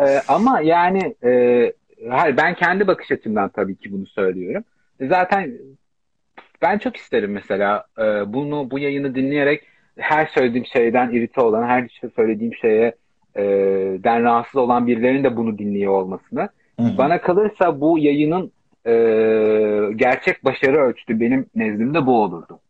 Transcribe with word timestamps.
Ee, 0.00 0.20
ama 0.28 0.60
yani 0.60 1.14
e, 1.24 1.72
hayır 2.08 2.36
ben 2.36 2.54
kendi 2.54 2.86
bakış 2.86 3.10
açımdan 3.10 3.48
tabii 3.48 3.76
ki 3.76 3.92
bunu 3.92 4.06
söylüyorum. 4.06 4.64
Zaten 5.00 5.52
ben 6.62 6.78
çok 6.78 6.96
isterim 6.96 7.32
mesela 7.32 7.84
e, 7.98 8.02
bunu 8.32 8.70
bu 8.70 8.78
yayını 8.78 9.14
dinleyerek 9.14 9.62
her 9.96 10.26
söylediğim 10.26 10.66
şeyden 10.66 11.10
irite 11.10 11.40
olan, 11.40 11.68
her 11.68 11.88
şey 11.88 12.10
söylediğim 12.16 12.54
şeye 12.54 12.94
e, 13.36 13.42
den 14.04 14.22
rahatsız 14.22 14.56
olan 14.56 14.86
birilerinin 14.86 15.24
de 15.24 15.36
bunu 15.36 15.58
dinliyor 15.58 15.92
olmasını. 15.92 16.48
Hı-hı. 16.80 16.98
Bana 16.98 17.20
kalırsa 17.20 17.80
bu 17.80 17.98
yayının 17.98 18.52
e, 18.86 18.92
gerçek 19.96 20.44
başarı 20.44 20.76
ölçtü 20.76 21.20
benim 21.20 21.46
nezdimde 21.54 22.06
bu 22.06 22.22
olurdu. 22.22 22.60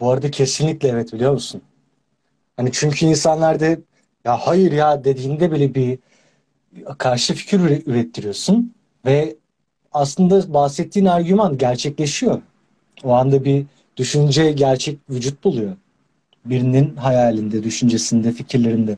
Bu 0.00 0.10
arada 0.10 0.30
kesinlikle 0.30 0.88
evet 0.88 1.12
biliyor 1.12 1.32
musun? 1.32 1.62
Hani 2.56 2.72
çünkü 2.72 3.06
insanlar 3.06 3.60
da 3.60 3.66
ya 4.28 4.36
hayır 4.36 4.72
ya 4.72 5.04
dediğinde 5.04 5.52
bile 5.52 5.74
bir 5.74 5.98
karşı 6.98 7.34
fikir 7.34 7.60
ürettiriyorsun 7.86 8.74
ve 9.06 9.34
aslında 9.92 10.54
bahsettiğin 10.54 11.06
argüman 11.06 11.58
gerçekleşiyor. 11.58 12.42
O 13.04 13.12
anda 13.12 13.44
bir 13.44 13.64
düşünce 13.96 14.52
gerçek 14.52 14.98
vücut 15.10 15.44
buluyor. 15.44 15.72
Birinin 16.44 16.96
hayalinde, 16.96 17.62
düşüncesinde, 17.62 18.32
fikirlerinde. 18.32 18.96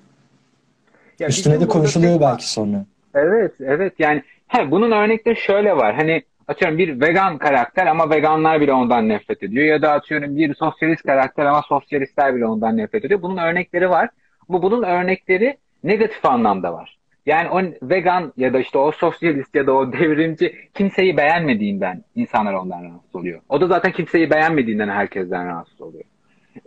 Ya 1.18 1.28
Üstüne 1.28 1.60
de 1.60 1.68
konuşuluyor 1.68 2.20
belki 2.20 2.50
sonra. 2.50 2.84
Evet, 3.14 3.52
evet. 3.60 3.92
Yani 3.98 4.22
he, 4.48 4.70
bunun 4.70 4.90
örnekleri 4.90 5.36
şöyle 5.36 5.76
var. 5.76 5.94
Hani 5.94 6.22
atıyorum 6.48 6.78
bir 6.78 7.00
vegan 7.00 7.38
karakter 7.38 7.86
ama 7.86 8.10
veganlar 8.10 8.60
bile 8.60 8.72
ondan 8.72 9.08
nefret 9.08 9.42
ediyor. 9.42 9.66
Ya 9.66 9.82
da 9.82 9.92
atıyorum 9.92 10.36
bir 10.36 10.54
sosyalist 10.54 11.02
karakter 11.02 11.46
ama 11.46 11.62
sosyalistler 11.68 12.36
bile 12.36 12.46
ondan 12.46 12.76
nefret 12.76 13.04
ediyor. 13.04 13.22
Bunun 13.22 13.36
örnekleri 13.36 13.90
var. 13.90 14.10
Bu 14.52 14.62
bunun 14.62 14.82
örnekleri 14.82 15.56
negatif 15.84 16.24
anlamda 16.24 16.72
var. 16.72 16.98
Yani 17.26 17.48
o 17.48 17.88
vegan 17.88 18.32
ya 18.36 18.52
da 18.52 18.58
işte 18.58 18.78
o 18.78 18.92
sosyalist 18.92 19.54
ya 19.54 19.66
da 19.66 19.72
o 19.72 19.92
devrimci 19.92 20.54
kimseyi 20.74 21.16
beğenmediğinden 21.16 22.04
insanlar 22.16 22.54
ondan 22.54 22.84
rahatsız 22.84 23.16
oluyor. 23.16 23.40
O 23.48 23.60
da 23.60 23.66
zaten 23.66 23.92
kimseyi 23.92 24.30
beğenmediğinden 24.30 24.88
herkesten 24.88 25.46
rahatsız 25.46 25.80
oluyor. 25.80 26.04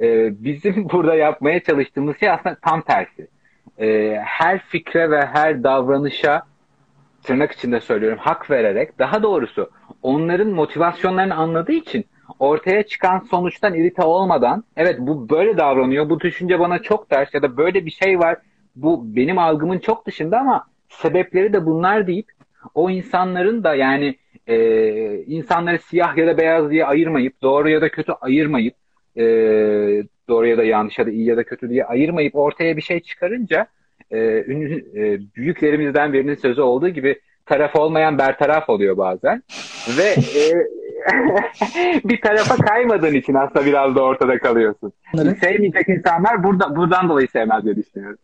Ee, 0.01 0.43
bizim 0.43 0.89
burada 0.91 1.15
yapmaya 1.15 1.59
çalıştığımız 1.59 2.19
şey 2.19 2.29
aslında 2.29 2.55
tam 2.61 2.81
tersi. 2.81 3.27
Ee, 3.79 4.19
her 4.25 4.59
fikre 4.59 5.11
ve 5.11 5.25
her 5.25 5.63
davranışa 5.63 6.41
tırnak 7.23 7.51
içinde 7.51 7.79
söylüyorum 7.79 8.19
hak 8.21 8.49
vererek 8.49 8.99
daha 8.99 9.23
doğrusu 9.23 9.69
onların 10.03 10.47
motivasyonlarını 10.47 11.35
anladığı 11.35 11.71
için 11.71 12.05
ortaya 12.43 12.83
çıkan 12.83 13.19
sonuçtan 13.19 13.73
irite 13.73 14.03
olmadan 14.03 14.63
evet 14.77 14.95
bu 14.99 15.29
böyle 15.29 15.57
davranıyor 15.57 16.09
bu 16.09 16.19
düşünce 16.19 16.59
bana 16.59 16.79
çok 16.79 17.09
ters 17.09 17.33
ya 17.33 17.41
da 17.41 17.57
böyle 17.57 17.85
bir 17.85 17.91
şey 17.91 18.19
var 18.19 18.37
bu 18.75 19.15
benim 19.15 19.37
algımın 19.37 19.79
çok 19.79 20.05
dışında 20.05 20.39
ama 20.39 20.65
sebepleri 20.89 21.53
de 21.53 21.65
bunlar 21.65 22.07
deyip 22.07 22.31
o 22.75 22.89
insanların 22.89 23.63
da 23.63 23.75
yani 23.75 24.15
e, 24.47 24.57
insanları 25.23 25.79
siyah 25.79 26.17
ya 26.17 26.27
da 26.27 26.37
beyaz 26.37 26.69
diye 26.69 26.85
ayırmayıp 26.85 27.41
doğru 27.41 27.69
ya 27.69 27.81
da 27.81 27.89
kötü 27.89 28.11
ayırmayıp 28.11 28.75
e, 29.17 29.23
doğru 30.29 30.47
ya 30.47 30.57
da 30.57 30.63
yanlış 30.63 30.99
ya 30.99 31.05
da 31.05 31.11
iyi 31.11 31.25
ya 31.25 31.37
da 31.37 31.43
kötü 31.43 31.69
diye 31.69 31.85
ayırmayıp 31.85 32.35
ortaya 32.35 32.77
bir 32.77 32.81
şey 32.81 32.99
çıkarınca 32.99 33.67
e, 34.11 34.43
ünlü, 34.47 34.75
e, 34.95 35.19
büyüklerimizden 35.35 36.13
birinin 36.13 36.35
sözü 36.35 36.61
olduğu 36.61 36.89
gibi 36.89 37.19
taraf 37.45 37.75
olmayan 37.75 38.17
bertaraf 38.17 38.69
oluyor 38.69 38.97
bazen. 38.97 39.43
Ve 39.97 40.09
e, 40.39 40.67
bir 42.03 42.21
tarafa 42.21 42.55
kaymadığın 42.55 43.13
için 43.13 43.33
aslında 43.33 43.65
biraz 43.65 43.95
da 43.95 44.03
ortada 44.03 44.39
kalıyorsun. 44.39 44.93
Sevmeyecek 45.41 45.89
insanlar 45.89 46.43
burada 46.43 46.75
buradan 46.75 47.09
dolayı 47.09 47.27
sevmez 47.27 47.63
diye 47.65 47.75
düşünüyorum. 47.75 48.17